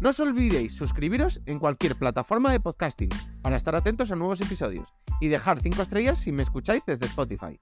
[0.00, 3.10] No os olvidéis suscribiros en cualquier plataforma de podcasting
[3.42, 7.58] para estar atentos a nuevos episodios y dejar 5 estrellas si me escucháis desde Spotify.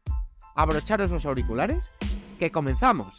[0.55, 1.91] Abrocharos los auriculares,
[2.39, 3.17] que comenzamos.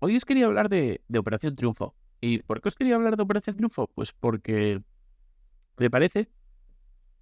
[0.00, 1.94] Hoy os quería hablar de, Operación Triunfo.
[2.20, 3.86] ¿Y por qué os quería hablar de Operación Triunfo?
[3.94, 4.82] Pues porque
[5.78, 6.28] me parece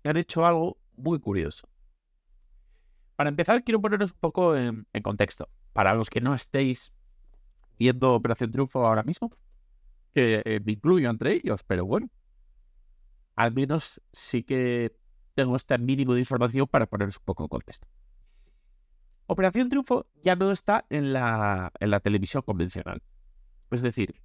[0.03, 1.69] que han hecho algo muy curioso.
[3.15, 5.49] Para empezar, quiero poneros un poco en, en contexto.
[5.73, 6.96] Para los que no estéis
[7.79, 9.31] viendo Operación Triunfo ahora mismo,
[10.15, 12.09] que eh, me incluyo entre ellos, pero bueno,
[13.35, 14.97] al menos sí que
[15.35, 17.87] tengo este mínimo de información para poneros un poco en contexto.
[19.27, 23.03] Operación Triunfo ya no está en la, en la televisión convencional.
[23.71, 24.21] Es decir,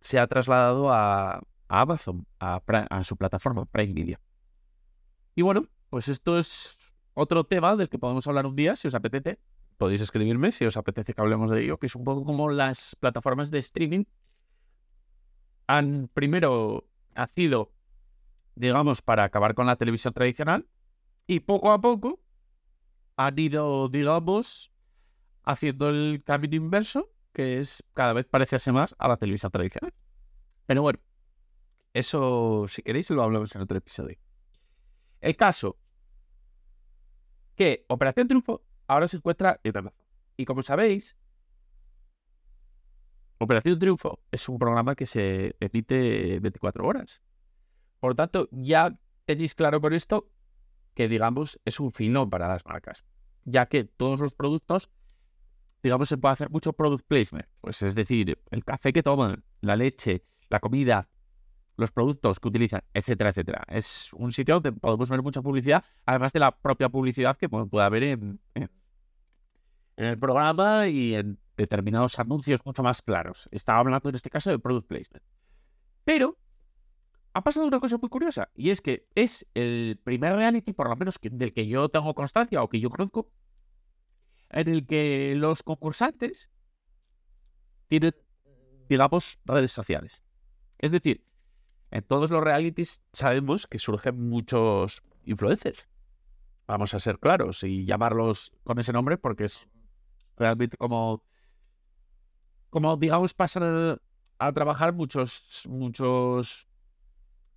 [0.00, 4.18] se ha trasladado a, Amazon, a, a su plataforma Prime Video.
[5.34, 8.94] Y bueno, pues esto es otro tema del que podemos hablar un día, si os
[8.94, 9.38] apetece.
[9.80, 12.94] Podéis escribirme si os apetece que hablemos de ello, que es un poco como las
[12.96, 14.04] plataformas de streaming
[15.66, 16.86] han primero
[17.16, 17.72] nacido,
[18.56, 20.68] digamos, para acabar con la televisión tradicional
[21.26, 22.20] y poco a poco
[23.16, 24.70] han ido, digamos,
[25.44, 29.94] haciendo el camino inverso, que es cada vez parecerse más a la televisión tradicional.
[30.66, 30.98] Pero bueno,
[31.94, 34.18] eso, si queréis, lo hablamos en otro episodio.
[35.22, 35.78] El caso
[37.56, 40.04] que Operación Triunfo ahora se encuentra en Amazon.
[40.36, 41.16] Y como sabéis,
[43.38, 47.22] Operación Triunfo es un programa que se emite 24 horas.
[48.00, 50.30] Por lo tanto, ya tenéis claro con esto
[50.94, 53.04] que, digamos, es un filón para las marcas.
[53.44, 54.90] Ya que todos los productos,
[55.82, 57.46] digamos, se puede hacer mucho product placement.
[57.60, 61.08] Pues es decir, el café que toman, la leche, la comida,
[61.76, 63.64] los productos que utilizan, etcétera, etcétera.
[63.68, 67.84] Es un sitio donde podemos ver mucha publicidad, además de la propia publicidad que puede
[67.84, 68.40] haber en-
[70.00, 73.50] en el programa y en determinados anuncios mucho más claros.
[73.52, 75.22] Estaba hablando en este caso de product placement.
[76.04, 76.38] Pero
[77.34, 80.96] ha pasado una cosa muy curiosa, y es que es el primer reality, por lo
[80.96, 83.30] menos que- del que yo tengo constancia o que yo conozco,
[84.48, 86.48] en el que los concursantes
[87.86, 88.14] tienen,
[88.88, 90.24] digamos, redes sociales.
[90.78, 91.26] Es decir,
[91.90, 95.86] en todos los realities sabemos que surgen muchos influencers.
[96.66, 99.68] Vamos a ser claros y llamarlos con ese nombre porque es
[100.40, 101.22] realmente como,
[102.70, 103.98] como digamos, pasan
[104.38, 106.66] a, trabajar muchos, muchos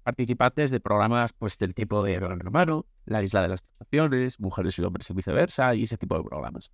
[0.04, 4.78] participantes de programas pues del tipo de Gran Hermano, La Isla de las Tentaciones, Mujeres
[4.78, 6.72] y Hombres y viceversa y ese tipo de programas.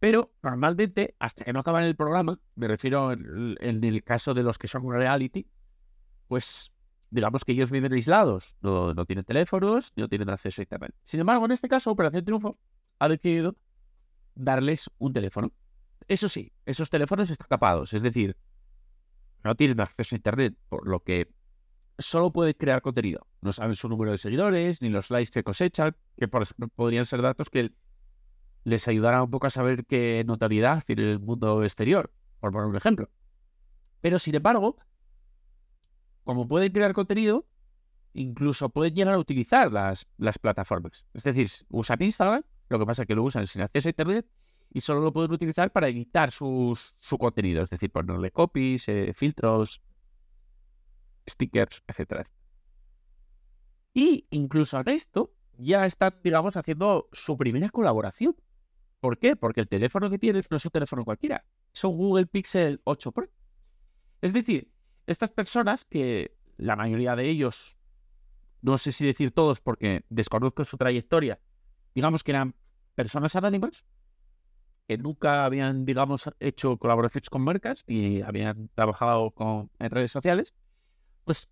[0.00, 4.42] Pero normalmente, hasta que no acaban el programa, me refiero en, en el caso de
[4.42, 5.48] los que son un reality,
[6.26, 6.72] pues
[7.10, 10.94] digamos que ellos viven aislados, no, no tienen teléfonos, no tienen acceso a internet.
[11.04, 12.58] Sin embargo, en este caso, Operación Triunfo
[12.98, 13.54] ha decidido
[14.36, 15.52] darles un teléfono.
[16.06, 18.36] Eso sí, esos teléfonos están capados, es decir,
[19.42, 21.32] no tienen acceso a internet, por lo que
[21.98, 23.26] solo pueden crear contenido.
[23.40, 27.04] No saben su número de seguidores, ni los likes que cosechan, que por ejemplo podrían
[27.04, 27.72] ser datos que
[28.64, 32.76] les ayudarán un poco a saber qué notoriedad tiene el mundo exterior, por poner un
[32.76, 33.10] ejemplo.
[34.00, 34.76] Pero sin embargo,
[36.24, 37.46] como pueden crear contenido,
[38.12, 41.06] incluso pueden llegar a utilizar las, las plataformas.
[41.14, 44.26] Es decir, usan Instagram, lo que pasa es que lo usan sin acceso a Internet
[44.72, 49.12] y solo lo pueden utilizar para editar sus, su contenido, es decir, ponerle copies, eh,
[49.14, 49.80] filtros,
[51.28, 52.24] stickers, etcétera.
[53.94, 58.36] Y incluso en esto ya están, digamos, haciendo su primera colaboración.
[59.00, 59.36] ¿Por qué?
[59.36, 63.12] Porque el teléfono que tienes no es un teléfono cualquiera, es un Google Pixel 8
[63.12, 63.28] Pro.
[64.20, 64.72] Es decir,
[65.06, 67.76] estas personas que la mayoría de ellos,
[68.62, 71.38] no sé si decir todos porque desconozco su trayectoria,
[71.96, 72.54] digamos que eran
[72.94, 73.84] personas anónimas
[74.86, 80.54] que nunca habían, digamos, hecho colaboraciones con marcas y habían trabajado con, en redes sociales,
[81.24, 81.48] pues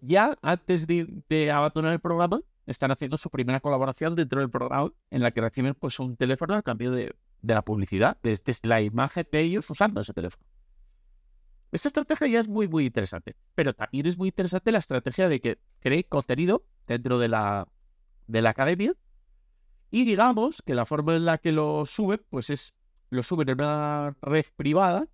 [0.00, 5.22] ya antes de, abandonar el programa están haciendo su primera colaboración dentro del programa en
[5.22, 8.82] la que reciben pues un teléfono a cambio de, de la publicidad, desde de la
[8.82, 10.44] imagen de ellos usando ese teléfono.
[11.70, 13.36] Esta estrategia ya es muy, muy interesante.
[13.54, 17.68] Pero también es muy interesante la estrategia de que cree contenido dentro de la,
[18.26, 18.96] de la academia
[19.90, 22.74] y digamos que la forma en la que lo sube pues es
[23.10, 25.06] lo suben en una red privada,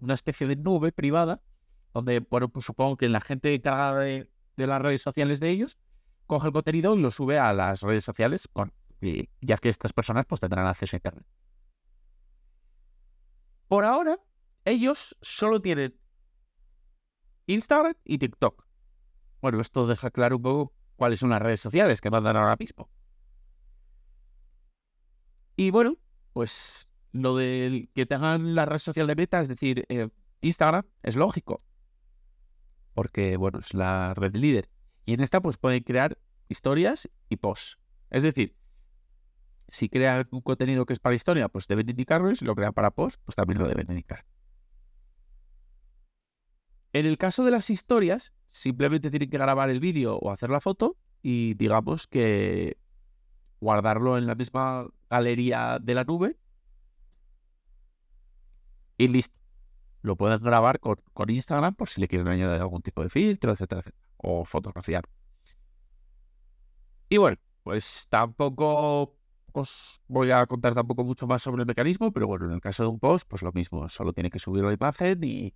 [0.00, 1.42] una especie de nube privada,
[1.94, 5.78] donde, bueno, pues supongo que la gente de, de las redes sociales de ellos
[6.26, 8.72] coge el contenido y lo sube a las redes sociales, con,
[9.40, 11.26] ya que estas personas pues tendrán acceso a Internet.
[13.68, 14.18] Por ahora,
[14.64, 15.96] ellos solo tienen
[17.46, 18.64] Instagram y TikTok.
[19.40, 22.90] Bueno, esto deja claro un poco cuáles son las redes sociales que mandan ahora mismo.
[25.60, 25.98] Y bueno,
[26.32, 30.08] pues lo de que tengan la red social de Meta, es decir, eh,
[30.40, 31.62] Instagram, es lógico.
[32.94, 34.70] Porque, bueno, es la red líder.
[35.04, 36.16] Y en esta, pues pueden crear
[36.48, 37.76] historias y posts.
[38.08, 38.56] Es decir,
[39.68, 42.30] si crean un contenido que es para historia, pues deben indicarlo.
[42.30, 44.24] Y si lo crean para post, pues también lo deben indicar.
[46.94, 50.62] En el caso de las historias, simplemente tienen que grabar el vídeo o hacer la
[50.62, 52.78] foto y digamos que
[53.60, 56.38] guardarlo en la misma galería de la nube
[58.96, 59.38] y listo.
[60.02, 60.98] Lo pueden grabar con,
[61.28, 64.04] Instagram por si le quieren añadir algún tipo de filtro, etcétera, etcétera.
[64.16, 65.04] O fotografiar.
[67.08, 69.16] Y bueno, pues tampoco
[69.52, 72.84] os voy a contar tampoco mucho más sobre el mecanismo, pero bueno, en el caso
[72.84, 75.54] de un post, pues lo mismo, solo tiene que subir la imagen y,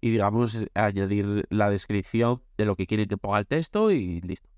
[0.00, 4.53] y digamos, añadir la descripción de lo que quieren que ponga el texto y listo.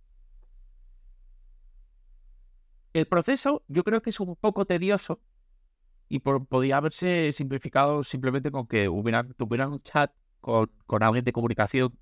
[2.96, 5.20] El proceso yo creo que es un poco tedioso
[6.08, 10.10] y podría haberse simplificado simplemente con que hubieran, tuvieran un chat
[10.40, 10.70] con,
[11.02, 11.94] alguien de comunicación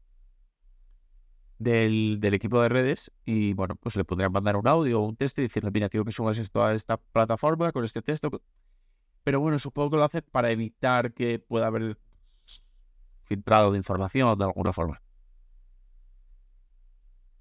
[1.58, 5.41] del, equipo de redes y bueno, pues le podrían mandar un audio o un texto
[5.41, 8.31] y decirle, mira, quiero que subas esto a esta plataforma con este texto.
[9.25, 11.99] Pero bueno, supongo que lo hace para evitar que pueda haber
[13.25, 15.02] filtrado de información de alguna forma.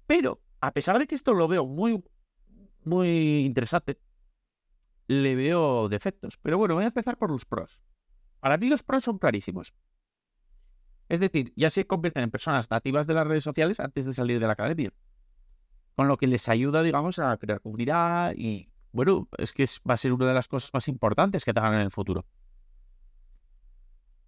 [0.08, 2.02] Pero, a pesar de que esto lo veo muy,
[2.86, 3.98] muy interesante,
[5.06, 6.38] le veo defectos.
[6.38, 7.80] Pero bueno, voy a empezar por los pros.
[8.40, 9.74] Para mí los pros son clarísimos.
[11.08, 14.40] Es decir, ya se convierten en personas nativas de las redes sociales antes de salir
[14.40, 14.92] de la academia.
[15.96, 19.98] Con lo que les ayuda, digamos, a crear comunidad y, bueno, es que va a
[19.98, 22.26] ser una de las cosas más importantes que tengan en el futuro.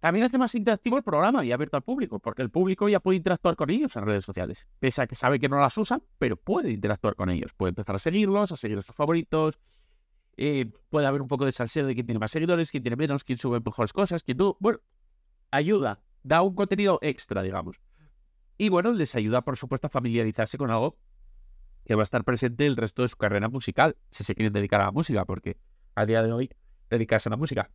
[0.07, 3.17] También hace más interactivo el programa y abierto al público, porque el público ya puede
[3.17, 4.65] interactuar con ellos en redes sociales.
[4.79, 7.53] Pese a que sabe que no las usan, pero puede interactuar con ellos.
[7.53, 9.59] Puede empezar a seguirlos, a seguir a sus favoritos.
[10.37, 13.25] Eh, puede haber un poco de salseo de quién tiene más seguidores, quién tiene menos,
[13.25, 14.55] quién sube mejores cosas, quién no.
[14.61, 14.79] Bueno,
[15.51, 17.81] ayuda, da un contenido extra, digamos.
[18.57, 20.97] Y bueno, les ayuda, por supuesto, a familiarizarse con algo
[21.83, 24.79] que va a estar presente el resto de su carrera musical, si se quieren dedicar
[24.79, 25.57] a la música, porque
[25.95, 26.49] a día de hoy
[26.89, 27.69] dedicarse a la música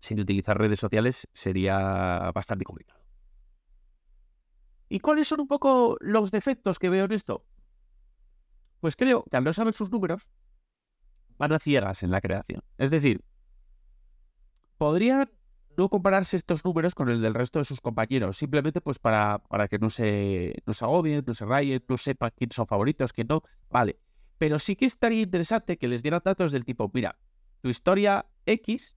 [0.00, 3.00] sin utilizar redes sociales sería bastante complicado.
[4.88, 7.44] ¿Y cuáles son un poco los defectos que veo en esto?
[8.80, 10.30] Pues creo que al no saber sus números,
[11.38, 12.62] van a ciegas en la creación.
[12.76, 13.24] Es decir,
[14.78, 15.30] podrían
[15.76, 19.68] no compararse estos números con el del resto de sus compañeros, simplemente pues para, para
[19.68, 23.28] que no se, no se agobien, no se rayen, no sepan quiénes son favoritos, quién
[23.28, 23.98] no, vale.
[24.38, 27.16] Pero sí que estaría interesante que les dieran datos del tipo, mira,
[27.60, 28.96] tu historia X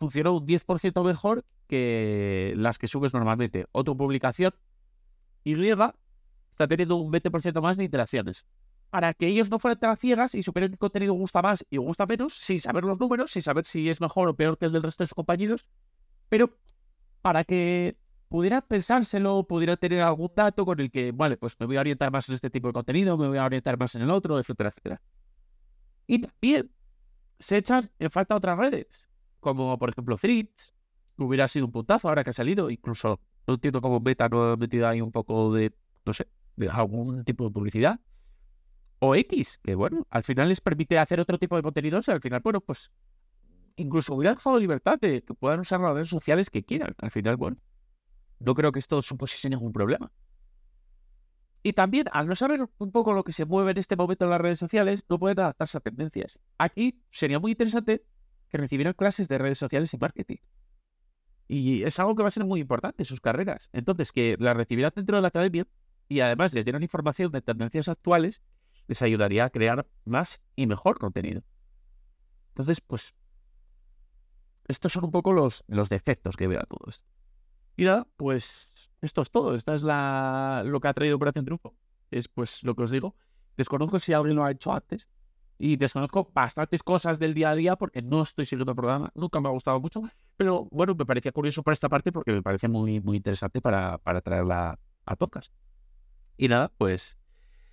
[0.00, 3.66] funcionó un 10% mejor que las que subes normalmente.
[3.70, 4.54] Otra publicación
[5.44, 8.46] Y está teniendo un 20% más de interacciones.
[8.88, 12.06] Para que ellos no fueran tan ciegas y supieran qué contenido gusta más y gusta
[12.06, 14.82] menos, sin saber los números, sin saber si es mejor o peor que el del
[14.82, 15.68] resto de sus compañeros,
[16.28, 16.58] pero
[17.22, 17.96] para que
[18.28, 22.10] pudieran pensárselo, pudieran tener algún dato con el que, vale, pues me voy a orientar
[22.10, 24.70] más en este tipo de contenido, me voy a orientar más en el otro, etcétera,
[24.70, 25.02] etcétera.
[26.06, 26.70] Y también
[27.38, 29.09] se echan en falta otras redes
[29.40, 30.74] como por ejemplo Threads,
[31.16, 32.70] hubiera sido un puntazo ahora que ha salido.
[32.70, 35.72] Incluso no entiendo cómo Beta no ha metido ahí un poco de,
[36.04, 38.00] no sé, de algún tipo de publicidad.
[38.98, 42.20] O X, que bueno, al final les permite hacer otro tipo de contenidos y al
[42.20, 42.90] final, bueno, pues
[43.76, 46.94] incluso hubiera dejado libertad de que puedan usar las redes sociales que quieran.
[46.98, 47.56] Al final, bueno,
[48.40, 50.12] no creo que esto supusiese ningún problema.
[51.62, 54.30] Y también, al no saber un poco lo que se mueve en este momento en
[54.30, 56.38] las redes sociales, no pueden adaptarse a tendencias.
[56.58, 58.04] Aquí sería muy interesante
[58.50, 60.36] que recibieron clases de redes sociales y marketing.
[61.48, 63.70] Y es algo que va a ser muy importante en sus carreras.
[63.72, 65.66] Entonces, que las recibieran dentro de la academia
[66.08, 68.42] y además les dieran información de tendencias actuales,
[68.86, 71.42] les ayudaría a crear más y mejor contenido.
[72.50, 73.14] Entonces, pues,
[74.66, 77.08] estos son un poco los, los defectos que veo a todo esto.
[77.76, 79.54] Y nada, pues esto es todo.
[79.54, 81.74] Esta es la, lo que ha traído Operación Triunfo.
[82.10, 83.14] Es pues lo que os digo.
[83.56, 85.08] Desconozco si alguien lo ha hecho antes,
[85.62, 89.42] y desconozco bastantes cosas del día a día porque no estoy siguiendo el programa, nunca
[89.42, 90.00] me ha gustado mucho,
[90.38, 93.98] pero bueno, me parecía curioso por esta parte porque me parece muy, muy interesante para,
[93.98, 95.52] para traerla a podcast.
[96.38, 97.18] Y nada, pues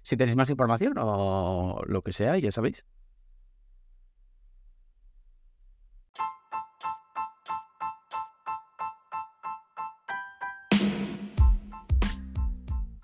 [0.01, 2.85] si tenéis más información o lo que sea, ya sabéis.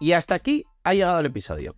[0.01, 1.77] Y hasta aquí ha llegado el episodio.